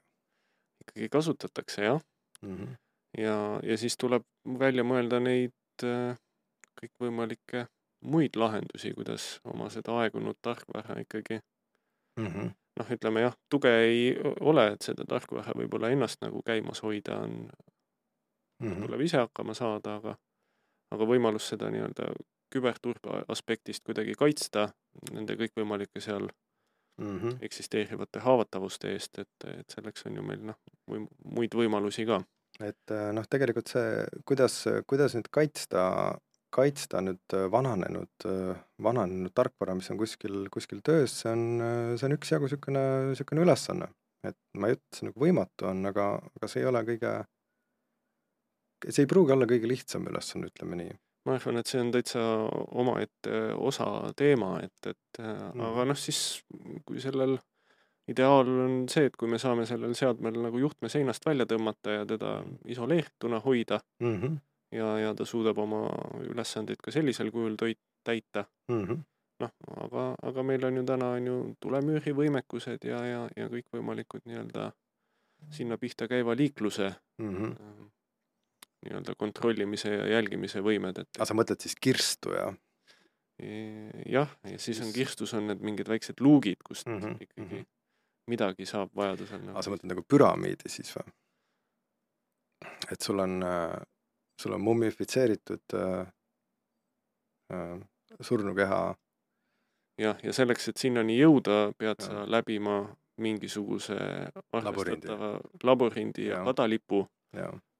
[0.86, 2.00] ikkagi kasutatakse jah,
[2.42, 2.56] mm.
[2.56, 2.76] -hmm.
[3.18, 4.22] ja, ja siis tuleb
[4.58, 6.16] välja mõelda neid äh,
[6.80, 7.66] kõikvõimalikke
[8.04, 11.40] muid lahendusi, kuidas oma seda aegunud tarkvara ikkagi
[12.16, 12.50] Mm -hmm.
[12.80, 17.50] noh, ütleme jah, tuge ei ole, et seda tarkvara võib-olla ennast nagu käimas hoida on,
[18.62, 18.82] Mm -hmm.
[18.86, 20.16] tuleb ise hakkama saada, aga
[20.94, 22.06] aga võimalus seda nii-öelda
[22.54, 24.68] küberturbe aspektist kuidagi kaitsta
[25.12, 26.28] nende kõikvõimalike seal
[26.96, 27.38] Mm -hmm.
[27.44, 30.56] eksisteerivate haavatavuste eest, et, et selleks on ju meil noh,
[31.36, 32.22] muid võimalusi ka.
[32.64, 35.82] et äh, noh, tegelikult see, kuidas, kuidas nüüd kaitsta,
[36.56, 38.26] kaitsta nüüd vananenud,
[38.82, 41.44] vananenud tarkvara, mis on kuskil, kuskil töös, see on,
[41.98, 43.88] see on üksjagu niisugune, niisugune ülesanne.
[44.24, 46.06] et ma ei ütle, et see nagu võimatu on, aga,
[46.38, 47.12] aga see ei ole kõige,
[48.88, 50.96] see ei pruugi olla kõige lihtsam ülesanne, ütleme nii.
[51.26, 52.22] Ma arvan, et see on täitsa
[52.78, 53.86] omaette osa
[54.16, 55.60] teema, et, et mm.
[55.70, 56.20] aga noh, siis
[56.86, 57.36] kui sellel
[58.10, 62.06] ideaal on see, et kui me saame sellel seadmel nagu juhtme seinast välja tõmmata ja
[62.06, 62.38] teda
[62.70, 64.14] isoleerituna hoida mm.
[64.20, 64.38] -hmm.
[64.78, 65.82] ja, ja ta suudab oma
[66.22, 68.44] ülesandeid ka sellisel kujul toit, täita.
[68.70, 69.02] Mm -hmm.
[69.40, 69.52] noh,
[69.84, 74.70] aga, aga meil on ju täna on ju tulemüüri võimekused ja, ja, ja kõikvõimalikud nii-öelda
[75.50, 77.90] sinna pihta käiva liikluse mm -hmm.
[78.86, 82.50] Nii-öelda kontrollimise ja jälgimise võimed, et aga sa mõtled siis kirstu ja?
[84.08, 87.66] jah, ja siis on kirstus on need mingid väiksed luugid, kust Mhm, ikkagi mhm.
[88.32, 91.10] midagi saab vajadusel aga sa mõtled nagu püramiidi siis või?
[92.90, 93.42] et sul on,
[94.40, 96.06] sul on mummifitseeritud äh,
[97.52, 97.76] äh,
[98.20, 98.80] surnukeha
[100.00, 102.08] jah, ja selleks, et sinnani jõuda, pead Jah.
[102.08, 102.80] sa läbima
[103.22, 103.96] mingisuguse
[104.52, 106.44] arvestatava labürindi ja Jah.
[106.50, 107.06] kadalipu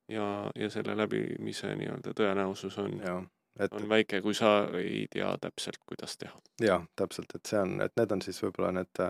[0.09, 3.01] ja, ja, selle läbimise nii-öelda tõenäosus on,
[3.61, 6.37] et on väike, kui sa ei tea täpselt, kuidas teha.
[6.63, 9.03] jah, täpselt, et see on, et need on siis võib-olla need,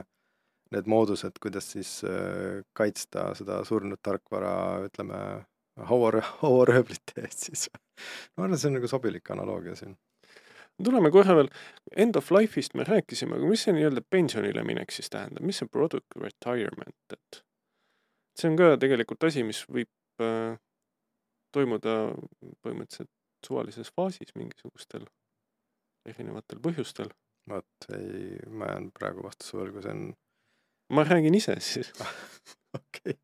[0.74, 4.56] need moodused, kuidas siis äh, kaitsta seda surnud tarkvara,
[4.88, 5.20] ütleme,
[5.90, 7.68] hauar, hauarööblite eest siis.
[8.36, 9.96] ma arvan, see on nagu sobilik analoogia siin.
[10.84, 11.50] tuleme korra veel,
[11.96, 15.68] end of life'ist me rääkisime, aga mis see nii-öelda pensionile minek siis tähendab, mis see
[15.72, 17.42] product retirement, et
[18.36, 20.56] see on ka tegelikult asi, mis võib äh,
[21.54, 21.96] toimuda
[22.64, 23.12] põhimõtteliselt
[23.46, 25.06] suvalises faasis mingisugustel
[26.08, 27.12] erinevatel põhjustel.
[27.46, 30.08] vot ei, ma jään praegu vastuse võlgu, see on
[30.96, 31.92] ma räägin ise siis,
[32.80, 33.14] okei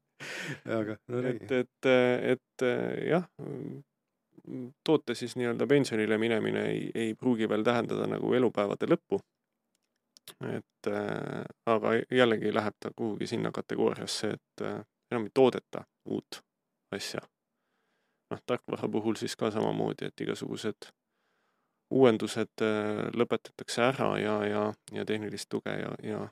[0.70, 1.54] aga no et, räägi.
[1.54, 1.90] et,
[2.34, 2.66] et
[3.08, 3.26] jah,
[4.84, 9.20] toote siis nii-öelda pensionile minemine ei, ei pruugi veel tähendada nagu elupäevade lõppu.
[10.46, 14.80] et äh, aga jällegi läheb ta kuhugi sinna kategooriasse, et äh,
[15.10, 16.42] enam ei toodeta uut
[16.94, 17.20] asja.
[18.32, 20.90] Noh, tarkvara puhul siis ka samamoodi, et igasugused
[21.92, 24.62] uuendused äh, lõpetatakse ära ja, ja,
[24.96, 26.28] ja tehnilist tuge ja, ja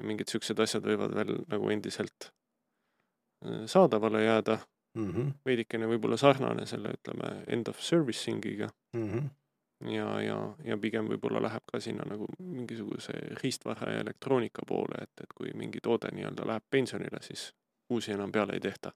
[0.00, 2.30] ja mingid siuksed asjad võivad veel nagu endiselt
[3.44, 4.58] äh, saadavale jääda
[4.96, 5.34] mm -hmm.
[5.46, 8.70] veidikene võib-olla sarnane selle, ütleme, end of servicing'iga.
[8.96, 9.28] Mm -hmm.
[9.92, 15.12] ja, ja, ja pigem võib-olla läheb ka sinna nagu mingisuguse riistvara ja elektroonika poole, et,
[15.20, 17.52] et kui mingi toode nii-öelda läheb pensionile, siis
[17.90, 18.92] uusi enam peale ei tehta.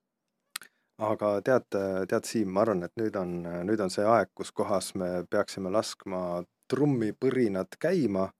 [0.98, 1.66] Aga tead,
[2.08, 5.72] tead, Siim, ma arvan, et nüüd on, nüüd on see aeg, kus kohas me peaksime
[5.74, 8.30] laskma trummipõrinad käima.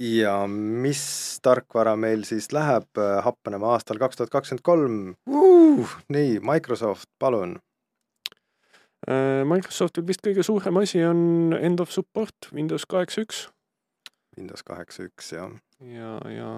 [0.00, 1.02] ja mis
[1.44, 5.00] tarkvara meil siis läheb happenema aastal kaks tuhat kakskümmend kolm?
[6.08, 7.58] nii, Microsoft, palun
[9.08, 13.46] Äh, Microsoftil vist kõige suurem asi on end of support Windows kaheksa üks.
[14.36, 15.54] Windows kaheksa üks, jah.
[15.80, 16.50] ja, ja,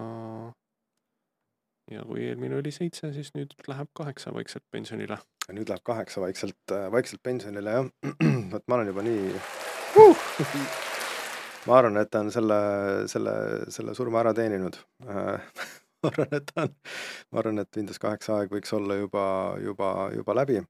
[1.92, 5.18] ja kui eelmine oli seitse, siis nüüd läheb kaheksa vaikselt pensionile.
[5.52, 7.90] nüüd läheb kaheksa vaikselt, äh, vaikselt pensionile, jah.
[8.52, 9.35] vot ma olen juba nii
[10.02, 10.24] uh!
[11.66, 12.59] ma arvan, et ta on selle,
[13.12, 13.35] selle,
[13.74, 15.52] selle surma ära teeninud äh,
[16.02, 16.74] ma arvan, et ta on,
[17.31, 19.24] ma arvan, et Windows kaheksa aeg võiks olla juba,
[19.62, 20.61] juba, juba läbi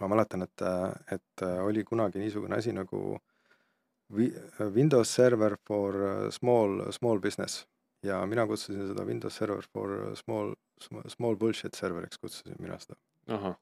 [0.00, 0.64] ma mäletan, et,
[1.14, 3.14] et oli kunagi niisugune asi nagu
[4.74, 5.94] Windows Server for
[6.34, 7.62] small, small business
[8.04, 10.54] ja mina kutsusin seda Windows Server for small,
[11.08, 12.98] small bullshit serveriks, kutsusin mina seda.
[13.34, 13.56] ahah,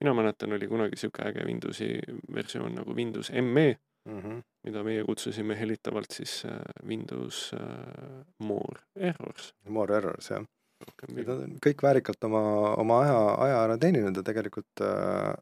[0.00, 1.90] mina mäletan, oli kunagi sihuke äge Windowsi
[2.34, 4.42] versioon nagu Windows ME mm, -hmm.
[4.62, 9.54] mida meie kutsusime hellitavalt siis äh, Windows uh, More Errors.
[9.68, 10.46] More Errors, jah.
[10.80, 12.40] Nad on kõik väärikalt oma,
[12.80, 15.34] oma aja, aja ära teeninud ja tegelikult äh,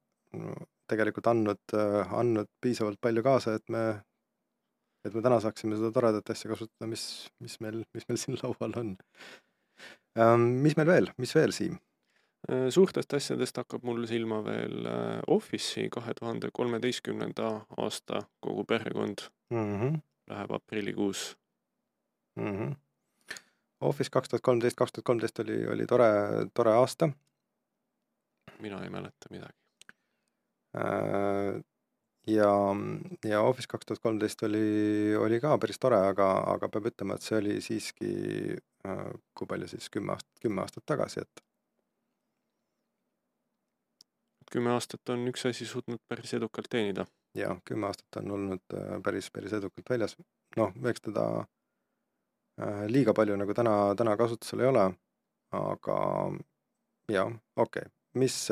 [0.88, 1.74] tegelikult andnud,
[2.20, 3.82] andnud piisavalt palju kaasa, et me,
[5.08, 7.04] et me täna saaksime seda toredat asja kasutada, mis,
[7.44, 8.94] mis meil, mis meil siin laual on.
[10.18, 11.78] Ähm, mis meil veel, mis veel, Siim?
[12.48, 17.50] Äh, suurtest asjadest hakkab mul silma veel äh, Office'i kahe tuhande kolmeteistkümnenda
[17.82, 20.00] aasta kogu perekond mm -hmm.
[20.30, 21.36] läheb aprillikuus
[22.36, 22.52] mm.
[22.52, 22.76] -hmm.
[23.80, 26.10] Office kaks tuhat kolmteist, kaks tuhat kolmteist oli, oli tore,
[26.54, 27.10] tore aasta.
[28.60, 29.58] mina ei mäleta midagi
[30.76, 31.62] Äh,
[32.28, 32.52] ja,
[33.24, 37.26] ja Office kaks tuhat kolmteist oli, oli ka päris tore, aga, aga peab ütlema, et
[37.26, 38.12] see oli siiski,
[38.86, 39.04] äh,
[39.36, 41.44] kui palju siis, kümme aastat, kümme aastat tagasi, et
[44.52, 47.06] kümme aastat on üks asi suutnud päris edukalt teenida.
[47.36, 50.16] jah, kümme aastat on olnud äh, päris, päris edukalt väljas.
[50.56, 51.28] noh, eks teda
[52.90, 54.86] liiga palju nagu täna, täna kasutusel ei ole,
[55.54, 55.98] aga
[57.12, 58.48] jah, okei okay., mis,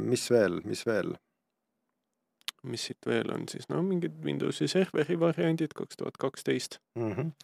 [0.00, 1.12] mis veel, mis veel
[2.68, 6.80] mis siit veel on siis, no mingid Windowsi serveri variandid kaks tuhat kaksteist.
[6.98, 7.34] Mhm.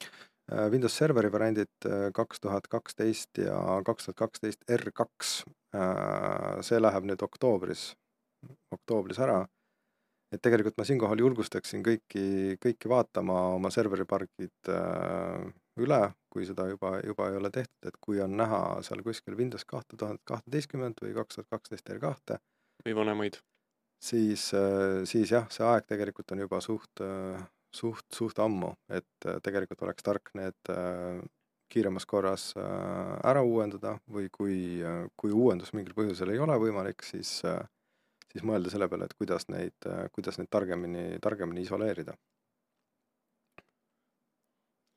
[0.53, 5.41] Äh, Windows Serveri variandid äh, kaks tuhat kaksteist ja kaks tuhat kaksteist R kaks,
[5.75, 7.89] äh, see läheb nüüd oktoobris,
[8.71, 9.45] oktoobris ära.
[10.35, 14.71] et tegelikult ma siinkohal julgustaksin kõiki, kõiki vaatama oma serveripargid
[15.81, 16.01] üle,
[16.35, 19.97] kui seda juba, juba ei ole tehtud, et kui on näha seal kuskil Windows kahte
[19.97, 22.41] tuhat kahteteistkümmet või kaks tuhat kaksteist R kahte.
[22.85, 23.39] või vanemaid
[24.07, 27.41] siis, äh, siis jah, see aeg tegelikult on juba suht, äh,
[27.75, 30.77] suht, suht ammu, et äh, tegelikult oleks tark need
[31.73, 34.59] kiiremas korras ära uuendada või kui,
[35.19, 37.41] kui uuendus mingil põhjusel ei ole võimalik, siis,
[38.31, 42.15] siis mõelda selle peale, et kuidas neid, kuidas neid targemini, targemini isoleerida.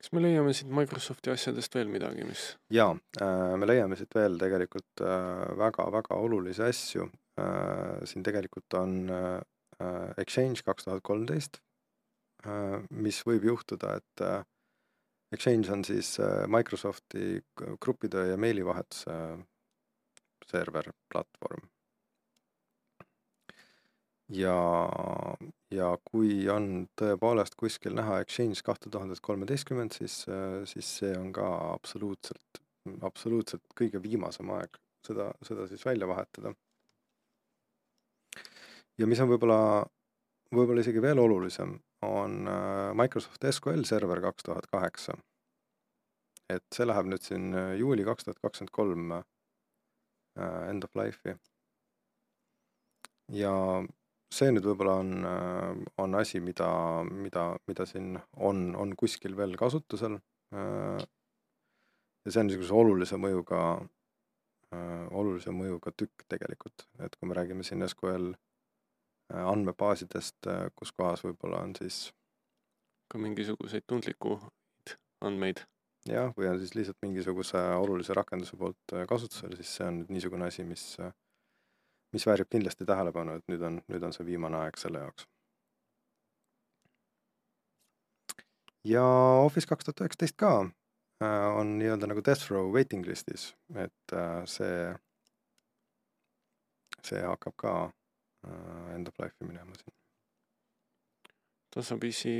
[0.00, 2.44] kas me leiame siit Microsofti asjadest veel midagi, mis?
[2.70, 2.94] jaa,
[3.58, 5.02] me leiame siit veel tegelikult
[5.58, 7.10] väga-väga olulisi asju,
[8.04, 9.40] siin tegelikult on äh,
[10.20, 11.60] Exchange kaks tuhat kolmteist,
[12.46, 14.24] äh, mis võib juhtuda, et
[15.30, 16.16] Exchange on siis
[16.50, 17.38] Microsofti
[17.80, 19.14] gruppitöö ja meilivahetuse
[20.50, 21.68] server, platvorm.
[24.34, 24.56] ja,
[25.70, 30.24] ja kui on tõepoolest kuskil näha Exchange kahte tuhandet kolmeteistkümmend, siis,
[30.72, 32.62] siis see on ka absoluutselt,
[33.06, 36.54] absoluutselt kõige viimasem aeg seda, seda siis välja vahetada
[39.00, 39.60] ja mis on võib-olla,
[40.52, 41.74] võib-olla isegi veel olulisem,
[42.06, 45.16] on äh, Microsoft SQL Server kaks tuhat kaheksa.
[46.50, 49.22] et see läheb nüüd siin äh, juuli kaks tuhat kakskümmend kolm äh,
[50.68, 51.36] end of life'i.
[53.36, 53.54] ja
[54.34, 55.14] see nüüd võib-olla on,
[55.98, 56.68] on asi, mida,
[57.04, 60.20] mida, mida siin on, on kuskil veel kasutusel.
[60.54, 63.62] ja see on niisuguse olulise mõjuga,
[65.18, 68.30] olulise mõjuga tükk tegelikult, et kui me räägime siin SQL
[69.30, 72.10] andmebaasidest, äh, kus kohas võib-olla on siis
[73.10, 74.94] ka mingisuguseid tundlikuid
[75.26, 75.64] andmeid.
[76.08, 80.14] jah, või on siis lihtsalt mingisuguse olulise rakenduse poolt äh, kasutusel, siis see on nüüd
[80.16, 80.84] niisugune asi, mis,
[82.14, 85.28] mis väärib kindlasti tähelepanu, et nüüd on, nüüd on see viimane aeg selle jaoks.
[88.84, 89.04] ja
[89.44, 90.54] Office kaks tuhat üheksateist ka
[91.60, 94.14] on nii-öelda nagu death row waiting list'is, et
[94.48, 94.76] see,
[97.04, 97.99] see hakkab ka Äh,
[98.94, 99.94] end of life'i minema siin.
[101.74, 102.34] tasapisi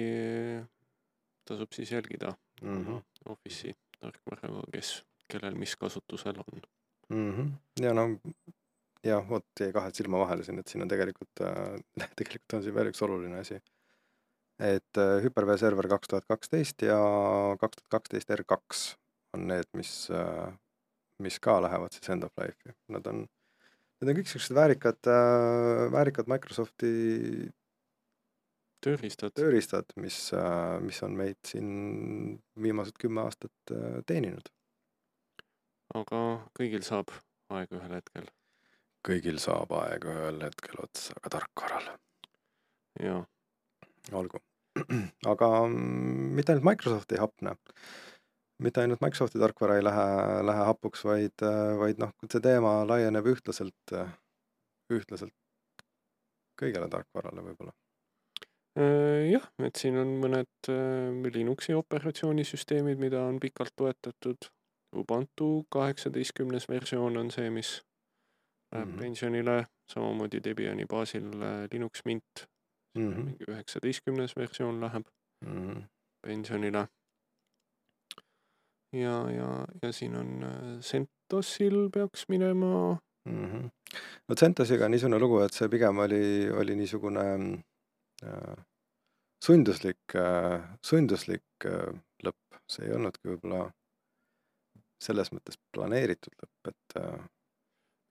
[1.45, 2.33] tasub siis jälgida
[2.63, 2.85] mm.
[2.85, 3.03] -hmm.
[3.29, 6.63] Office'i tarkvara, kes, kellel mis kasutusel on.
[7.09, 7.33] mm.
[7.33, 7.85] -hmm.
[7.85, 8.09] ja no
[9.05, 11.77] jah, vot jäi kahe silma vahele siin, et siin on tegelikult äh,,
[12.21, 13.61] tegelikult on siin veel üks oluline asi.
[14.61, 16.99] et äh, Hyper-V server kaks tuhat kaksteist ja
[17.61, 18.97] kaks tuhat kaksteist R kaks
[19.35, 20.53] on need, mis äh,,
[21.23, 22.75] mis ka lähevad siis end of life'i.
[22.89, 23.27] Nad on,
[24.01, 26.93] need on kõik siuksed väärikad äh,, väärikad Microsofti
[28.85, 29.35] tööriistad.
[29.37, 34.49] tööriistad, mis äh,, mis on meid siin viimased kümme aastat äh, teeninud.
[36.01, 36.21] aga
[36.57, 37.13] kõigil saab
[37.53, 38.31] aeg ühel hetkel.
[39.07, 41.93] kõigil saab aeg ühel hetkel otsa, ka tarkvaral.
[43.05, 43.25] jaa,
[44.17, 44.41] olgu.
[45.33, 47.57] aga mm, mitte ainult Microsoft ei hapne,
[48.61, 50.07] mitte ainult Microsofti tarkvara ei lähe,
[50.47, 51.45] lähe hapuks, vaid,
[51.81, 53.95] vaid noh, see teema laieneb ühtlaselt,
[54.93, 55.35] ühtlaselt
[56.61, 57.73] kõigele tarkvarale võib-olla.
[59.31, 64.47] Jah, et siin on mõned äh, Linuxi operatsioonisüsteemid, mida on pikalt toetatud.
[64.97, 67.81] Ubuntu kaheksateistkümnes versioon on see, mis
[68.71, 68.93] läheb mm.
[68.93, 69.01] -hmm.
[69.03, 69.57] pensionile,
[69.91, 72.47] samamoodi Debiani baasil äh, Linux Mint,
[72.99, 73.21] Mhm.
[73.25, 75.07] mingi üheksateistkümnes versioon läheb
[76.27, 76.89] pensionile.
[78.93, 79.51] ja, ja,
[79.83, 82.99] ja siin on äh, CentOSil peaks minema,
[83.29, 83.67] Mhm.
[84.29, 87.25] no CentOSiga on niisugune lugu, et see pigem oli, oli niisugune
[88.25, 88.55] äh,
[89.45, 91.93] sunduslik äh,, sunduslik äh,
[92.25, 93.67] lõpp, see ei olnudki võib-olla
[95.05, 97.21] selles mõttes planeeritud lõpp, et äh,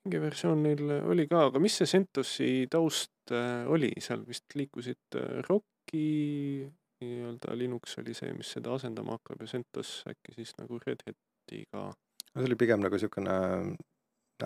[0.06, 5.18] mingi versioon neil oli ka, aga mis see CentOSi taust äh, oli, seal vist liikusid
[5.18, 6.06] äh, Rocki
[7.02, 11.86] nii-öelda Linux oli see, mis seda asendama hakkab ja CentOS äkki siis nagu Red Hatiga.
[11.90, 13.36] no see oli pigem nagu niisugune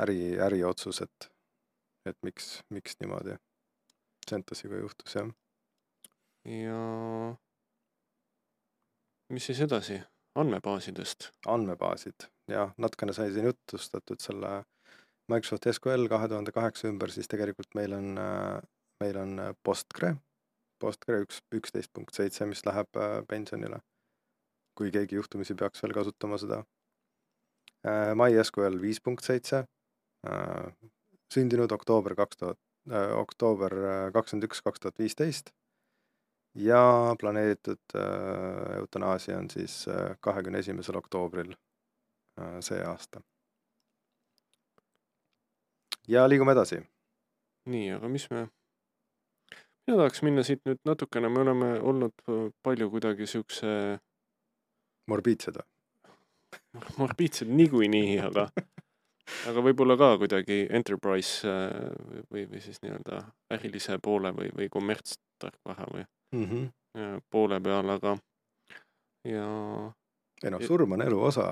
[0.03, 1.29] äri, äriotsus, et,
[2.09, 3.37] et miks, miks niimoodi
[4.29, 5.31] CentOSiga juhtus, jah.
[6.49, 6.81] ja
[9.33, 10.01] mis siis edasi,
[10.35, 11.31] andmebaasidest.
[11.47, 14.61] andmebaasid ja natukene sai siin jutustatud selle
[15.31, 18.13] Microsoft SQL kahe tuhande kaheksa ümber, siis tegelikult meil on,
[18.99, 20.15] meil on Postgre,
[20.83, 23.79] Postgre üks, üksteist punkt seitse, mis läheb äh, pensionile.
[24.73, 26.63] kui keegi juhtumisi peaks veel kasutama seda.
[28.17, 29.59] MySQL viis punkt seitse,
[31.33, 32.59] sündinud oktoober kaks tuhat,
[33.17, 35.53] oktoober äh, kakskümmend üks, kaks tuhat viisteist
[36.55, 39.85] ja planeeritud äh, eutanaasia on siis
[40.19, 41.53] kahekümne esimesel oktoobril
[42.39, 43.21] äh, see aasta.
[46.07, 46.81] ja liigume edasi.
[47.65, 48.47] nii, aga mis me,
[49.87, 53.73] mina tahaks minna siit nüüd natukene, me oleme olnud äh, palju kuidagi siukse
[55.11, 55.69] morbiidsed või?
[57.01, 58.47] morbiidsed niikuinii, aga
[59.49, 61.89] aga võib-olla ka kuidagi enterprise äh,
[62.31, 63.23] või, või siis nii-öelda
[63.55, 66.45] ärilise poole või, või kommertstarkvara või mm.
[66.45, 67.23] -hmm.
[67.31, 68.17] poole peal, aga
[69.27, 69.47] ja
[70.43, 71.47] ei noh, surm on elu osa,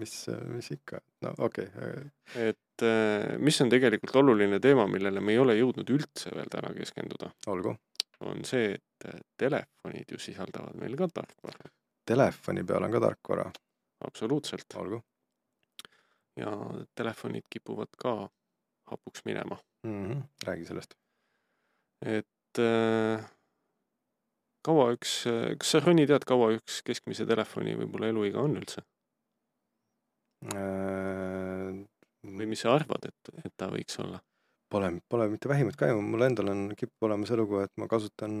[0.00, 0.14] mis,
[0.54, 2.10] mis ikka, no okei okay.,
[2.48, 6.72] et äh, mis on tegelikult oluline teema, millele me ei ole jõudnud üldse veel täna
[6.76, 7.76] keskenduda, olgu.
[8.20, 11.70] on see, et äh, telefonid ju sisaldavad meil ka tarkvara,
[12.10, 13.44] Telefoni peal on ka tarkvara,
[14.06, 14.98] absoluutselt, olgu
[16.40, 16.50] ja
[16.96, 18.14] telefonid kipuvad ka
[18.90, 20.06] hapuks minema, mm.
[20.06, 20.22] -hmm.
[20.46, 20.94] räägi sellest.
[22.02, 23.24] et äh,
[24.62, 25.24] kaua üks,
[25.58, 28.84] kas sa, Ronni, tead, kaua üks keskmise telefoni võib-olla eluiga on üldse
[32.38, 34.20] või mis sa arvad, et, et ta võiks olla?
[34.70, 38.32] Pole, pole mitte vähimatki aimu, mul endal on, kipub olema see lugu, et ma kasutan,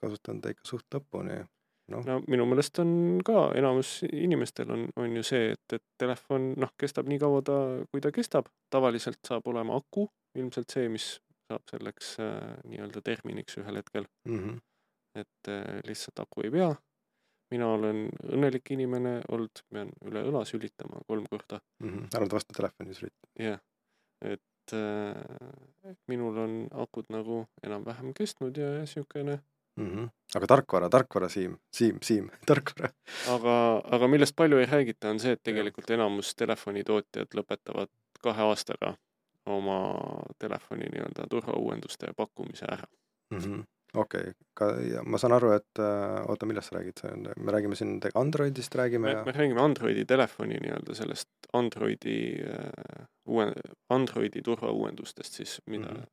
[0.00, 1.38] kasutan ta ikka suht lõpuni.
[1.90, 2.92] noh, no minu meelest on
[3.26, 7.58] ka enamus inimestel on, on ju see, et, et telefon noh, kestab nii kaua ta,
[7.90, 11.12] kui ta kestab, tavaliselt saab olema aku, ilmselt see, mis
[11.50, 14.60] saab selleks äh, nii-öelda terminiks ühel hetkel, mm -hmm.
[15.22, 16.74] et äh, lihtsalt aku ei pea.
[17.50, 22.08] Mina olen õnnelik inimene olnud, pean üle õla sülitama kolm korda, mm -hmm.
[22.16, 23.16] arvad vastu telefoni sülit?
[23.38, 23.60] jah,
[24.22, 29.40] et äh, minul on akud nagu enam-vähem kestnud ja, ja siukene
[29.76, 29.90] mm.
[29.90, 30.08] -hmm.
[30.34, 32.92] aga tarkvara, tarkvara, Siim, Siim, Siim, tarkvara.
[33.28, 38.94] aga, aga millest palju ei räägita, on see, et tegelikult enamus telefonitootjad lõpetavad kahe aastaga
[39.46, 39.80] oma
[40.38, 42.86] telefoni nii-öelda turvauuenduste pakkumise ära.
[43.34, 43.60] Mhm.
[43.94, 47.02] okei, ka ja ma saan aru, et äh, oota, millest sa räägid,
[47.36, 53.06] me räägime siin Androidist räägime me, ja me räägime Androidi telefoni nii-öelda sellest Androidi äh,
[53.26, 53.52] uue,
[53.88, 55.96] Androidi turvauuendustest siis, mida mm.
[55.96, 56.06] -hmm.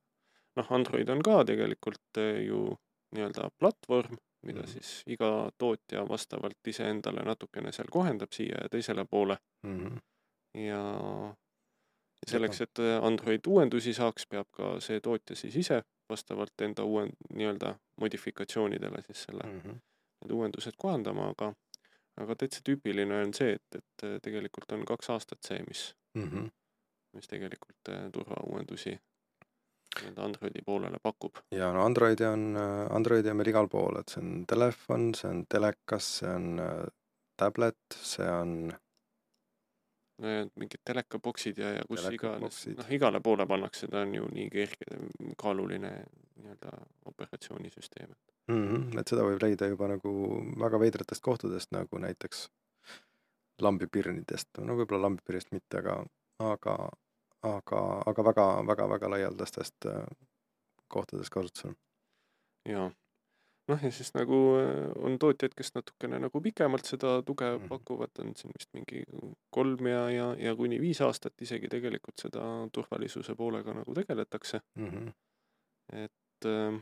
[0.56, 2.78] noh, Android on ka tegelikult äh, ju
[3.16, 4.66] nii-öelda platvorm, mida mm.
[4.66, 4.72] -hmm.
[4.72, 10.00] siis iga tootja vastavalt iseendale natukene seal kohendab siia ja teisele poole mm -hmm.
[10.62, 10.84] ja
[12.28, 17.76] selleks, et Android uuendusi saaks, peab ka see tootja siis ise vastavalt enda uue nii-öelda
[18.02, 19.80] modifikatsioonidele siis selle mm -hmm.
[20.22, 21.54] need uuendused kohandama, aga
[22.22, 26.30] aga täitsa tüüpiline on see, et, et äh, tegelikult on kaks aastat see, mis Mm
[26.30, 26.50] -hmm.
[27.14, 29.00] mis tegelikult äh, turvauuendusi
[30.00, 31.36] nii-öelda Androidi poolele pakub.
[31.52, 35.30] ja no Androidi on, äh, Androidi on meil igal pool, et see on telefon, see
[35.30, 36.60] on telekas, see on
[37.38, 38.87] tablet, see on Need
[40.18, 44.88] mingid telekaboksid ja, ja kus iganes, noh, igale poole pannakse, ta on ju nii kerge,
[45.38, 45.92] kaaluline
[46.38, 46.72] nii-öelda
[47.06, 48.16] operatsioonisüsteem.
[48.48, 49.00] mm, -hmm.
[49.00, 50.14] et seda võib leida juba nagu
[50.60, 52.48] väga veidratest kohtadest, nagu näiteks
[53.62, 55.98] lambipirnidest, no võib-olla lambipirnist mitte, aga,
[56.40, 56.78] aga,
[57.42, 60.06] aga, aga väga, väga, väga laialdastest äh,
[60.88, 61.74] kohtadest kasutusel.
[62.66, 62.92] jaa.
[63.68, 67.68] Noh, ja siis nagu äh, on tootjaid, kes natukene nagu pikemalt seda tuge Mhm.
[67.70, 69.04] pakuvad, on siin vist mingi
[69.50, 72.44] kolm ja, ja, ja kuni viis aastat isegi tegelikult seda
[72.74, 74.62] turvalisuse poolega nagu tegeletakse.
[74.76, 75.14] Mm -hmm.
[75.94, 76.80] et, äh,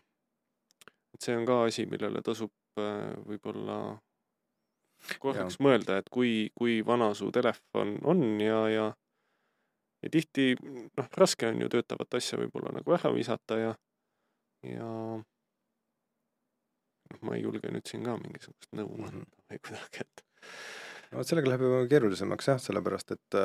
[1.14, 3.98] et see on ka asi, millele tasub äh, võib-olla
[5.20, 8.94] korraks mõelda, et kui, kui vana su telefon on ja, ja
[10.04, 10.56] ja tihti
[10.98, 13.76] noh, raske on ju töötavat asja võib-olla nagu ära visata ja,
[14.64, 14.90] ja
[17.22, 19.26] ma ei julge nüüd siin ka mingisugust nõu anda Mhm.
[19.52, 20.24] või kuidagi, et
[21.12, 23.38] no vot sellega läheb juba keerulisemaks jah, sellepärast et,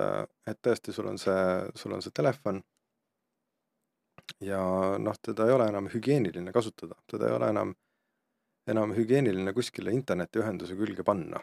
[0.46, 1.42] et tõesti, sul on see,
[1.76, 2.62] sul on see telefon
[4.40, 4.60] ja
[4.98, 7.74] noh, teda ei ole enam hügieeniline kasutada, teda ei ole enam,
[8.70, 11.40] enam hügieeniline kuskile internetiühenduse külge panna.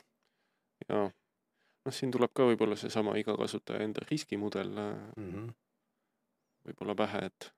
[0.87, 5.31] ja noh, siin tuleb ka võib-olla seesama iga kasutaja enda riskimudel mm.
[5.31, 5.53] -hmm.
[6.67, 7.51] võib-olla pähe, et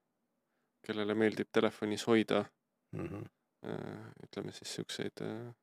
[0.85, 2.45] kellele meeldib telefonis hoida
[2.91, 3.25] Mm -hmm.
[4.29, 5.53] Ütleme siis siukseid äh,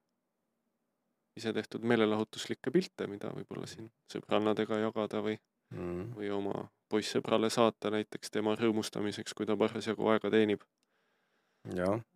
[1.37, 5.39] isetehtud meelelahutuslikke pilte, mida võib-olla siin sõbrannadega jagada või,
[5.75, 10.63] Mm või oma poissõbrale saata näiteks tema rõõmustamiseks, kui ta parasjagu aega teenib.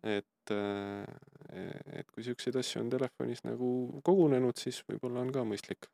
[0.03, 1.03] et, äh,
[1.99, 5.89] et kui siukseid asju on telefonis nagu kogunenud, siis võib-olla on ka mõistlik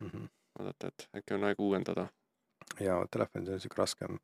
[0.00, 0.28] mm -hmm.
[0.58, 2.08] vaadata, et äkki on aeg uuendada.
[2.80, 4.18] ja telefonid on sihuke raskem,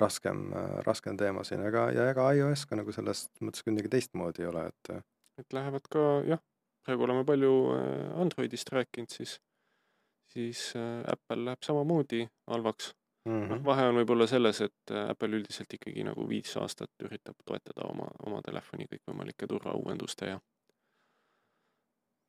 [0.00, 0.50] raskem,
[0.86, 4.66] raskem teema siin, aga, ja ega iOS ka nagu selles mõttes kuidagi teistmoodi ei ole,
[4.68, 4.96] et
[5.40, 6.40] et lähevad ka jah,
[6.86, 9.36] praegu oleme palju äh, Androidist rääkinud, siis,
[10.32, 12.94] siis äh, Apple läheb samamoodi halvaks.
[13.26, 13.64] mm noh, -hmm.
[13.64, 18.06] vahe on võib-olla selles, et äh, Apple üldiselt ikkagi nagu viis aastat üritab toetada oma,
[18.26, 20.40] oma telefoni kõikvõimalike turvauuenduste ja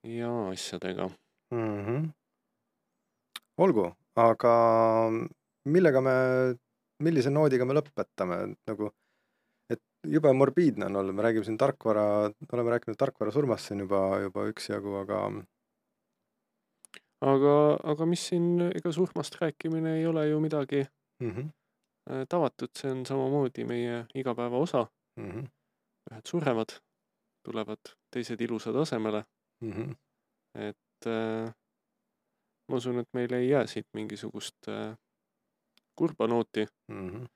[0.04, 1.10] ja asjadega.
[1.52, 2.10] Mm -hmm.
[3.58, 4.54] olgu, aga
[5.66, 6.16] millega me,
[7.04, 8.90] millise noodiga me lõpetame, et nagu,
[9.74, 14.02] et jube morbiidne on olla, me räägime siin tarkvara, oleme rääkinud tarkvara surmast siin juba,
[14.24, 15.22] juba üksjagu, aga
[17.34, 17.54] aga,
[17.94, 20.84] aga mis siin, ega surmast rääkimine ei ole ju midagi
[21.24, 22.26] mm -hmm.
[22.30, 24.88] tavatut, see on samamoodi meie igapäeva osa.
[25.20, 25.48] Mm -hmm.
[26.12, 26.70] ühed surevad,
[27.44, 27.80] tulevad
[28.12, 29.24] teised ilusad asemele,
[29.62, 29.96] Mm -hmm.
[30.56, 31.54] et äh,
[32.70, 34.98] ma usun, et meil ei jää siit mingisugust äh,
[35.98, 37.28] kurba nooti Mm -hmm.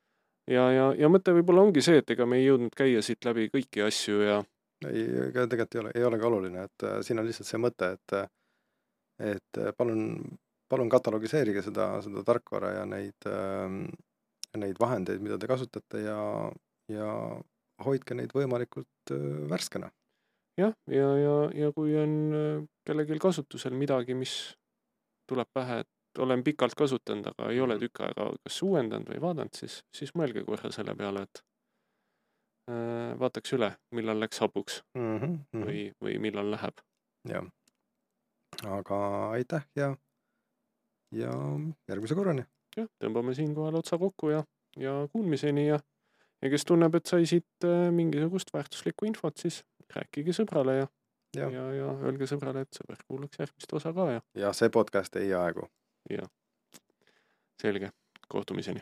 [0.47, 3.49] ja, ja, ja mõte võib-olla ongi see, et ega me ei jõudnud käia siit läbi
[3.53, 4.43] kõiki asju ja
[4.88, 7.91] ei, ega tegelikult ei ole, ei olegi oluline, et äh, siin on lihtsalt see mõte,
[7.97, 8.30] et äh,
[9.22, 10.24] et äh, palun,
[10.70, 13.70] palun katalogiseerige seda, seda tarkvara ja neid äh,,
[14.57, 16.20] neid vahendeid, mida te kasutate ja,
[16.91, 17.09] ja
[17.86, 19.91] hoidke neid võimalikult äh, värskena.
[20.59, 24.36] jah, ja, ja, ja kui on äh, kellelgi kasutusel midagi, mis
[25.30, 27.84] tuleb pähe, et olen pikalt kasutanud, aga ei ole Mhm.
[27.84, 31.43] tükk aega kas uuendanud või vaadanud, siis, siis mõelge korra selle peale, et
[32.70, 35.18] äh, vaataks üle, millal läks hapuks mm.
[35.20, 35.66] -hmm.
[35.66, 36.82] või, või millal läheb.
[37.30, 37.45] jah,
[38.66, 38.97] aga
[39.32, 39.95] aitäh ja,
[41.12, 41.32] ja
[41.88, 42.45] järgmise korrani.
[42.78, 44.43] jah, tõmbame siinkohal otsa kokku ja,
[44.78, 45.80] ja kuulmiseni ja,
[46.41, 49.64] ja kes tunneb, et sai siit äh, mingisugust väärtuslikku infot, siis
[49.95, 50.88] rääkige sõbrale ja,
[51.36, 54.70] ja, ja, ja, ja öelge sõbrale, et sõber kuulaks järgmist osa ka ja, ja see
[54.70, 55.68] podcast ei aegu.
[56.10, 56.24] Ja
[57.62, 57.91] selge,
[58.28, 58.82] kohtumiseni.